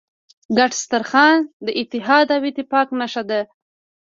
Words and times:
ګډ 0.57 0.71
سترخوان 0.83 1.37
د 1.65 1.67
اتحاد 1.79 2.27
او 2.35 2.41
اتفاق 2.49 2.87
نښه 2.99 3.23
ده. 3.29 3.41